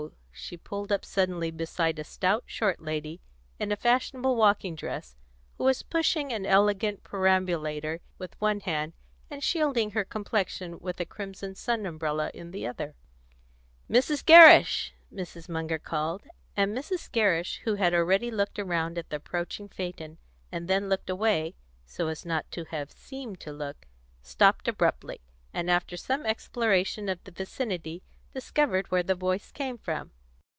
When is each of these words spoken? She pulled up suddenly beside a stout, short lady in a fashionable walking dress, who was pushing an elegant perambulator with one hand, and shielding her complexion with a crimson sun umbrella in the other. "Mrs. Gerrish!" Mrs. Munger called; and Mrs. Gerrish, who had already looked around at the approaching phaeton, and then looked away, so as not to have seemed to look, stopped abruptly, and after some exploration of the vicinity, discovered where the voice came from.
She 0.33 0.55
pulled 0.57 0.91
up 0.93 1.03
suddenly 1.05 1.51
beside 1.51 1.99
a 1.99 2.03
stout, 2.05 2.43
short 2.47 2.79
lady 2.81 3.19
in 3.59 3.71
a 3.71 3.75
fashionable 3.75 4.35
walking 4.37 4.75
dress, 4.75 5.15
who 5.57 5.65
was 5.65 5.83
pushing 5.83 6.31
an 6.33 6.45
elegant 6.47 7.03
perambulator 7.03 7.99
with 8.17 8.39
one 8.41 8.61
hand, 8.61 8.93
and 9.29 9.43
shielding 9.43 9.91
her 9.91 10.03
complexion 10.05 10.79
with 10.79 10.99
a 11.01 11.05
crimson 11.05 11.53
sun 11.53 11.85
umbrella 11.85 12.31
in 12.33 12.51
the 12.51 12.65
other. 12.65 12.95
"Mrs. 13.89 14.25
Gerrish!" 14.25 14.93
Mrs. 15.13 15.47
Munger 15.49 15.77
called; 15.77 16.23
and 16.57 16.75
Mrs. 16.75 17.11
Gerrish, 17.11 17.59
who 17.63 17.75
had 17.75 17.93
already 17.93 18.31
looked 18.31 18.57
around 18.57 18.97
at 18.97 19.09
the 19.09 19.17
approaching 19.17 19.67
phaeton, 19.69 20.17
and 20.51 20.67
then 20.67 20.87
looked 20.89 21.09
away, 21.09 21.53
so 21.85 22.07
as 22.07 22.25
not 22.25 22.49
to 22.51 22.63
have 22.65 22.89
seemed 22.91 23.39
to 23.41 23.51
look, 23.53 23.85
stopped 24.23 24.67
abruptly, 24.67 25.21
and 25.53 25.69
after 25.69 25.95
some 25.97 26.25
exploration 26.25 27.09
of 27.09 27.21
the 27.25 27.31
vicinity, 27.31 28.01
discovered 28.33 28.87
where 28.89 29.03
the 29.03 29.13
voice 29.15 29.51
came 29.51 29.77
from. 29.77 30.11